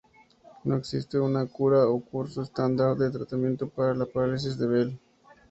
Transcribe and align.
No 0.63 0.77
existe 0.77 1.19
una 1.19 1.45
cura 1.45 1.85
o 1.87 1.99
curso 2.01 2.41
estándar 2.41 2.97
de 2.97 3.11
tratamiento 3.11 3.69
para 3.69 3.93
la 3.93 4.07
parálisis 4.07 4.57
de 4.57 4.65
Bell. 4.65 4.99